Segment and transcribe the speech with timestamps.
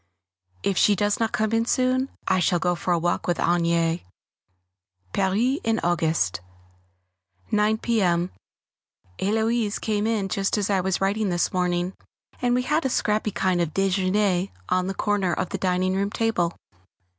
[0.63, 3.99] If she does not come in soon I shall go for a walk with Agnès.
[3.99, 4.01] [Sidenote:
[5.13, 6.41] Paris in August]
[7.51, 8.31] 9 p.m.
[9.19, 11.93] Héloise came in just as I was writing this morning,
[12.41, 16.09] and we had a scrappy kind of déjeûner on the corner of the dining room
[16.09, 16.55] table.